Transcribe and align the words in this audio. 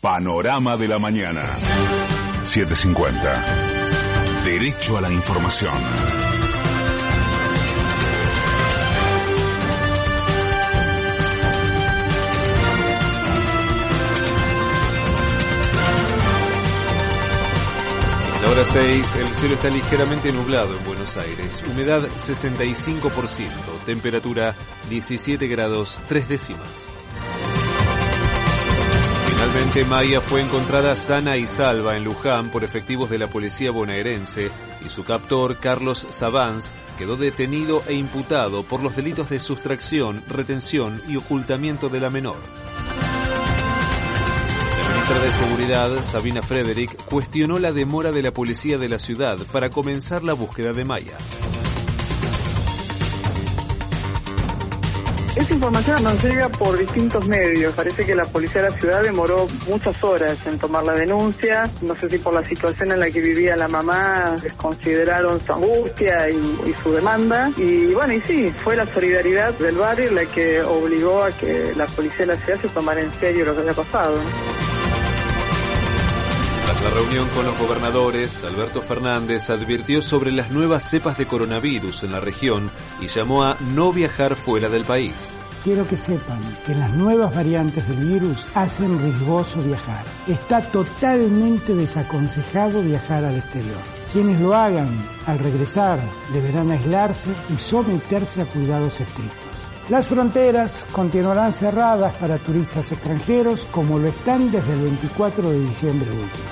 Panorama 0.00 0.76
de 0.76 0.86
la 0.86 1.00
mañana. 1.00 1.42
750. 2.44 4.44
Derecho 4.44 4.96
a 4.96 5.00
la 5.00 5.10
información. 5.10 5.74
La 18.40 18.50
hora 18.50 18.64
6, 18.64 19.16
el 19.16 19.28
cielo 19.34 19.54
está 19.54 19.68
ligeramente 19.68 20.32
nublado 20.32 20.78
en 20.78 20.84
Buenos 20.84 21.16
Aires. 21.16 21.64
Humedad 21.68 22.06
65%, 22.06 23.50
temperatura 23.84 24.54
17 24.88 25.48
grados 25.48 26.00
3 26.06 26.28
décimas. 26.28 26.92
Finalmente, 29.48 29.84
Maya 29.86 30.20
fue 30.20 30.42
encontrada 30.42 30.94
sana 30.94 31.38
y 31.38 31.46
salva 31.46 31.96
en 31.96 32.04
Luján 32.04 32.50
por 32.50 32.64
efectivos 32.64 33.08
de 33.08 33.16
la 33.16 33.28
policía 33.28 33.70
bonaerense 33.70 34.50
y 34.84 34.90
su 34.90 35.04
captor, 35.04 35.56
Carlos 35.56 36.06
Savans, 36.10 36.70
quedó 36.98 37.16
detenido 37.16 37.82
e 37.88 37.94
imputado 37.94 38.62
por 38.62 38.82
los 38.82 38.94
delitos 38.94 39.30
de 39.30 39.40
sustracción, 39.40 40.22
retención 40.28 41.02
y 41.08 41.16
ocultamiento 41.16 41.88
de 41.88 41.98
la 41.98 42.10
menor. 42.10 42.36
La 44.82 44.88
ministra 44.90 45.18
de 45.18 45.30
Seguridad, 45.30 46.02
Sabina 46.02 46.42
Frederick, 46.42 47.02
cuestionó 47.06 47.58
la 47.58 47.72
demora 47.72 48.12
de 48.12 48.22
la 48.22 48.32
policía 48.32 48.76
de 48.76 48.90
la 48.90 48.98
ciudad 48.98 49.38
para 49.50 49.70
comenzar 49.70 50.24
la 50.24 50.34
búsqueda 50.34 50.74
de 50.74 50.84
Maya. 50.84 51.16
Esa 55.48 55.54
información 55.54 56.04
nos 56.04 56.22
llega 56.22 56.46
por 56.50 56.76
distintos 56.76 57.26
medios. 57.26 57.72
Parece 57.72 58.04
que 58.04 58.14
la 58.14 58.26
policía 58.26 58.60
de 58.60 58.68
la 58.68 58.78
ciudad 58.78 59.02
demoró 59.02 59.46
muchas 59.66 60.04
horas 60.04 60.36
en 60.46 60.58
tomar 60.58 60.84
la 60.84 60.92
denuncia. 60.92 61.70
No 61.80 61.98
sé 61.98 62.10
si 62.10 62.18
por 62.18 62.34
la 62.34 62.44
situación 62.44 62.92
en 62.92 63.00
la 63.00 63.10
que 63.10 63.22
vivía 63.22 63.56
la 63.56 63.66
mamá 63.66 64.36
desconsideraron 64.42 65.40
su 65.40 65.50
angustia 65.50 66.28
y, 66.28 66.36
y 66.66 66.74
su 66.82 66.92
demanda. 66.92 67.50
Y 67.56 67.94
bueno, 67.94 68.12
y 68.12 68.20
sí, 68.20 68.52
fue 68.58 68.76
la 68.76 68.84
solidaridad 68.92 69.54
del 69.54 69.78
barrio 69.78 70.12
la 70.12 70.26
que 70.26 70.60
obligó 70.60 71.22
a 71.22 71.30
que 71.30 71.72
la 71.74 71.86
policía 71.86 72.26
de 72.26 72.34
la 72.34 72.36
ciudad 72.42 72.60
se 72.60 72.68
tomara 72.68 73.00
en 73.00 73.10
serio 73.14 73.46
lo 73.46 73.54
que 73.54 73.60
había 73.60 73.72
pasado. 73.72 74.20
Tras 76.68 76.82
la 76.82 76.90
reunión 76.90 77.26
con 77.30 77.46
los 77.46 77.58
gobernadores, 77.58 78.44
Alberto 78.44 78.82
Fernández 78.82 79.48
advirtió 79.48 80.02
sobre 80.02 80.30
las 80.30 80.50
nuevas 80.50 80.84
cepas 80.84 81.16
de 81.16 81.24
coronavirus 81.24 82.02
en 82.02 82.12
la 82.12 82.20
región 82.20 82.70
y 83.00 83.08
llamó 83.08 83.42
a 83.42 83.56
no 83.74 83.90
viajar 83.90 84.36
fuera 84.36 84.68
del 84.68 84.84
país. 84.84 85.34
Quiero 85.64 85.88
que 85.88 85.96
sepan 85.96 86.38
que 86.66 86.74
las 86.74 86.92
nuevas 86.92 87.34
variantes 87.34 87.88
del 87.88 88.06
virus 88.06 88.44
hacen 88.54 89.00
riesgoso 89.02 89.62
viajar. 89.62 90.04
Está 90.26 90.60
totalmente 90.60 91.74
desaconsejado 91.74 92.82
viajar 92.82 93.24
al 93.24 93.38
exterior. 93.38 93.80
Quienes 94.12 94.38
lo 94.38 94.54
hagan 94.54 94.94
al 95.24 95.38
regresar 95.38 95.98
deberán 96.34 96.70
aislarse 96.70 97.30
y 97.48 97.56
someterse 97.56 98.42
a 98.42 98.44
cuidados 98.44 99.00
estrictos. 99.00 99.47
Las 99.88 100.06
fronteras 100.06 100.84
continuarán 100.92 101.54
cerradas 101.54 102.14
para 102.18 102.36
turistas 102.36 102.92
extranjeros 102.92 103.60
como 103.70 103.98
lo 103.98 104.08
están 104.08 104.50
desde 104.50 104.74
el 104.74 104.82
24 104.82 105.50
de 105.50 105.60
diciembre 105.60 106.10
último. 106.10 106.44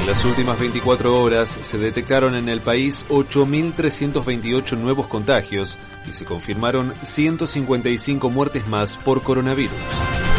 En 0.00 0.06
las 0.06 0.22
últimas 0.26 0.58
24 0.58 1.18
horas 1.18 1.48
se 1.48 1.78
detectaron 1.78 2.36
en 2.36 2.50
el 2.50 2.60
país 2.60 3.06
8.328 3.08 4.76
nuevos 4.76 5.06
contagios 5.06 5.78
y 6.06 6.12
se 6.12 6.26
confirmaron 6.26 6.92
155 7.02 8.28
muertes 8.28 8.66
más 8.68 8.98
por 8.98 9.22
coronavirus. 9.22 10.29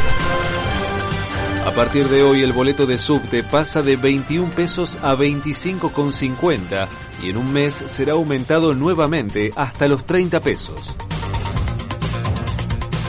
A 1.65 1.69
partir 1.71 2.07
de 2.09 2.23
hoy 2.23 2.41
el 2.41 2.53
boleto 2.53 2.87
de 2.87 2.97
subte 2.97 3.43
pasa 3.43 3.83
de 3.83 3.95
21 3.95 4.51
pesos 4.51 4.97
a 5.01 5.15
25,50 5.15 6.87
y 7.23 7.29
en 7.29 7.37
un 7.37 7.53
mes 7.53 7.73
será 7.73 8.13
aumentado 8.13 8.73
nuevamente 8.73 9.51
hasta 9.55 9.87
los 9.87 10.05
30 10.05 10.41
pesos. 10.41 10.95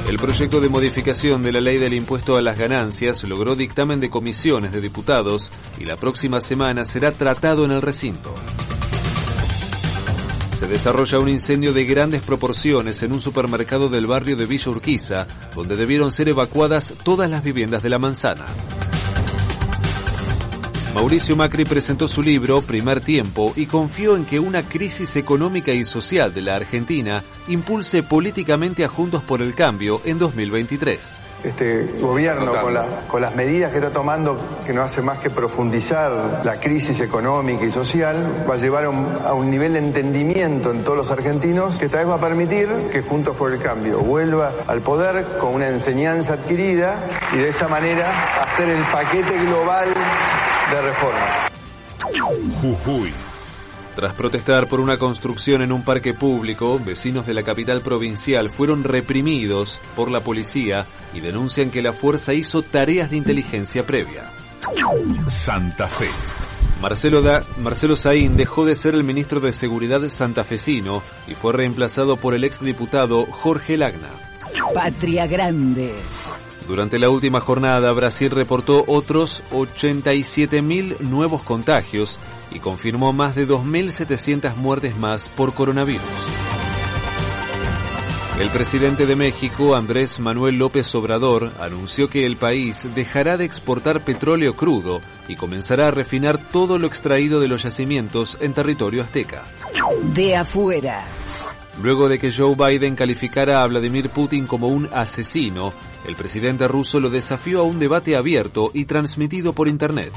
El 0.06 0.18
proyecto 0.18 0.60
de 0.60 0.68
modificación 0.68 1.42
de 1.42 1.52
la 1.52 1.62
ley 1.62 1.78
del 1.78 1.94
impuesto 1.94 2.36
a 2.36 2.42
las 2.42 2.58
ganancias 2.58 3.24
logró 3.24 3.56
dictamen 3.56 4.00
de 4.00 4.10
comisiones 4.10 4.72
de 4.72 4.82
diputados 4.82 5.50
y 5.78 5.84
la 5.86 5.96
próxima 5.96 6.42
semana 6.42 6.84
será 6.84 7.12
tratado 7.12 7.64
en 7.64 7.70
el 7.70 7.80
recinto. 7.80 8.34
Se 10.62 10.68
desarrolla 10.68 11.18
un 11.18 11.28
incendio 11.28 11.72
de 11.72 11.84
grandes 11.84 12.22
proporciones 12.22 13.02
en 13.02 13.10
un 13.10 13.20
supermercado 13.20 13.88
del 13.88 14.06
barrio 14.06 14.36
de 14.36 14.46
Villa 14.46 14.70
Urquiza, 14.70 15.26
donde 15.56 15.74
debieron 15.74 16.12
ser 16.12 16.28
evacuadas 16.28 16.94
todas 17.02 17.28
las 17.28 17.42
viviendas 17.42 17.82
de 17.82 17.88
la 17.88 17.98
manzana. 17.98 18.46
Mauricio 20.94 21.36
Macri 21.36 21.64
presentó 21.64 22.06
su 22.06 22.22
libro 22.22 22.60
Primer 22.60 23.00
Tiempo 23.00 23.54
y 23.56 23.64
confió 23.64 24.14
en 24.14 24.26
que 24.26 24.38
una 24.38 24.62
crisis 24.62 25.16
económica 25.16 25.72
y 25.72 25.84
social 25.84 26.34
de 26.34 26.42
la 26.42 26.56
Argentina 26.56 27.22
impulse 27.48 28.02
políticamente 28.02 28.84
a 28.84 28.88
Juntos 28.88 29.22
por 29.22 29.40
el 29.40 29.54
Cambio 29.54 30.02
en 30.04 30.18
2023. 30.18 31.22
Este 31.44 31.94
gobierno 31.98 32.52
con, 32.52 32.74
la, 32.74 32.86
con, 33.08 33.22
las 33.22 33.34
medidas 33.34 33.72
que 33.72 33.78
está 33.78 33.90
tomando, 33.90 34.38
que 34.66 34.72
no 34.74 34.82
hace 34.82 35.00
más 35.00 35.18
que 35.18 35.30
profundizar 35.30 36.42
la 36.44 36.60
crisis 36.60 37.00
económica 37.00 37.64
y 37.64 37.70
social, 37.70 38.44
va 38.48 38.54
a 38.54 38.58
llevar 38.58 38.84
a 38.84 38.90
un, 38.90 39.18
a 39.26 39.32
un 39.32 39.50
nivel 39.50 39.72
de 39.72 39.78
entendimiento 39.80 40.70
en 40.70 40.84
todos 40.84 40.98
los 40.98 41.10
argentinos 41.10 41.78
que 41.78 41.88
tal 41.88 42.00
vez 42.00 42.10
va 42.10 42.16
a 42.16 42.20
permitir 42.20 42.68
que 42.92 43.00
Juntos 43.00 43.34
por 43.34 43.50
el 43.50 43.58
Cambio 43.58 43.98
vuelva 44.00 44.52
al 44.66 44.82
poder 44.82 45.26
con 45.38 45.54
una 45.54 45.68
enseñanza 45.68 46.34
adquirida 46.34 46.96
y 47.32 47.38
de 47.38 47.48
esa 47.48 47.66
manera 47.66 48.42
hacer 48.42 48.68
el 48.68 48.84
paquete 48.84 49.38
global 49.38 49.88
de 50.72 50.80
reforma. 50.80 51.50
Jujuy. 52.60 53.12
Tras 53.94 54.14
protestar 54.14 54.68
por 54.68 54.80
una 54.80 54.96
construcción 54.96 55.60
en 55.60 55.70
un 55.70 55.84
parque 55.84 56.14
público, 56.14 56.78
vecinos 56.78 57.26
de 57.26 57.34
la 57.34 57.42
capital 57.42 57.82
provincial 57.82 58.48
fueron 58.48 58.82
reprimidos 58.82 59.78
por 59.94 60.10
la 60.10 60.20
policía 60.20 60.86
y 61.12 61.20
denuncian 61.20 61.70
que 61.70 61.82
la 61.82 61.92
fuerza 61.92 62.32
hizo 62.32 62.62
tareas 62.62 63.10
de 63.10 63.18
inteligencia 63.18 63.84
previa. 63.84 64.30
Santa 65.28 65.86
Fe. 65.86 66.08
Marcelo, 66.80 67.20
da, 67.20 67.44
Marcelo 67.58 67.94
Saín 67.94 68.36
dejó 68.36 68.64
de 68.64 68.74
ser 68.74 68.94
el 68.94 69.04
ministro 69.04 69.40
de 69.40 69.52
Seguridad 69.52 70.00
santafesino 70.08 71.02
y 71.28 71.34
fue 71.34 71.52
reemplazado 71.52 72.16
por 72.16 72.34
el 72.34 72.44
exdiputado 72.44 73.26
Jorge 73.26 73.76
Lagna. 73.76 74.08
Patria 74.74 75.26
Grande. 75.26 75.92
Durante 76.66 76.98
la 76.98 77.10
última 77.10 77.40
jornada, 77.40 77.90
Brasil 77.92 78.30
reportó 78.30 78.84
otros 78.86 79.42
87.000 79.52 81.00
nuevos 81.00 81.42
contagios 81.42 82.18
y 82.50 82.60
confirmó 82.60 83.12
más 83.12 83.34
de 83.34 83.46
2.700 83.48 84.54
muertes 84.56 84.96
más 84.96 85.28
por 85.28 85.54
coronavirus. 85.54 86.02
El 88.40 88.48
presidente 88.48 89.06
de 89.06 89.14
México, 89.14 89.76
Andrés 89.76 90.18
Manuel 90.18 90.56
López 90.56 90.92
Obrador, 90.94 91.52
anunció 91.60 92.08
que 92.08 92.24
el 92.24 92.36
país 92.36 92.82
dejará 92.94 93.36
de 93.36 93.44
exportar 93.44 94.00
petróleo 94.00 94.56
crudo 94.56 95.00
y 95.28 95.36
comenzará 95.36 95.88
a 95.88 95.90
refinar 95.90 96.38
todo 96.38 96.78
lo 96.78 96.86
extraído 96.86 97.40
de 97.40 97.48
los 97.48 97.62
yacimientos 97.62 98.38
en 98.40 98.54
territorio 98.54 99.02
azteca. 99.02 99.44
De 100.14 100.34
afuera. 100.34 101.04
Luego 101.80 102.08
de 102.08 102.18
que 102.18 102.32
Joe 102.32 102.54
Biden 102.54 102.96
calificara 102.96 103.62
a 103.62 103.66
Vladimir 103.66 104.10
Putin 104.10 104.46
como 104.46 104.68
un 104.68 104.88
asesino, 104.92 105.72
el 106.06 106.16
presidente 106.16 106.68
ruso 106.68 107.00
lo 107.00 107.08
desafió 107.08 107.60
a 107.60 107.62
un 107.62 107.78
debate 107.78 108.16
abierto 108.16 108.70
y 108.74 108.84
transmitido 108.84 109.52
por 109.52 109.68
Internet. 109.68 110.12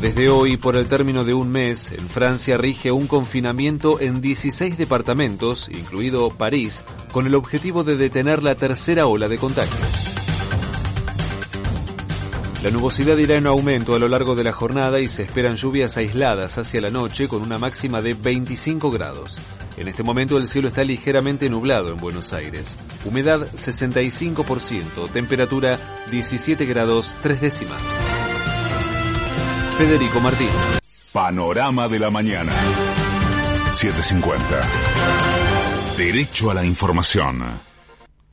Desde 0.00 0.28
hoy, 0.28 0.56
por 0.56 0.76
el 0.76 0.88
término 0.88 1.24
de 1.24 1.32
un 1.32 1.50
mes, 1.50 1.90
en 1.90 2.08
Francia 2.08 2.58
rige 2.58 2.92
un 2.92 3.06
confinamiento 3.06 3.98
en 4.00 4.20
16 4.20 4.76
departamentos, 4.76 5.70
incluido 5.70 6.28
París, 6.28 6.84
con 7.12 7.26
el 7.26 7.34
objetivo 7.34 7.82
de 7.82 7.96
detener 7.96 8.42
la 8.42 8.56
tercera 8.56 9.06
ola 9.06 9.26
de 9.26 9.38
contagios. 9.38 10.05
La 12.66 12.72
nubosidad 12.72 13.16
irá 13.18 13.36
en 13.36 13.46
aumento 13.46 13.94
a 13.94 13.98
lo 14.00 14.08
largo 14.08 14.34
de 14.34 14.42
la 14.42 14.50
jornada 14.50 14.98
y 14.98 15.06
se 15.06 15.22
esperan 15.22 15.54
lluvias 15.54 15.96
aisladas 15.98 16.58
hacia 16.58 16.80
la 16.80 16.90
noche 16.90 17.28
con 17.28 17.40
una 17.40 17.60
máxima 17.60 18.00
de 18.00 18.14
25 18.14 18.90
grados. 18.90 19.38
En 19.76 19.86
este 19.86 20.02
momento 20.02 20.36
el 20.36 20.48
cielo 20.48 20.66
está 20.66 20.82
ligeramente 20.82 21.48
nublado 21.48 21.90
en 21.90 21.96
Buenos 21.96 22.32
Aires. 22.32 22.76
Humedad 23.04 23.46
65%, 23.52 25.08
temperatura 25.12 25.78
17 26.10 26.66
grados 26.66 27.14
3 27.22 27.40
décimas. 27.40 27.80
Federico 29.78 30.18
Martín. 30.18 30.50
Panorama 31.12 31.86
de 31.86 32.00
la 32.00 32.10
mañana. 32.10 32.50
750. 33.70 34.44
Derecho 35.96 36.50
a 36.50 36.54
la 36.54 36.64
información. 36.64 37.44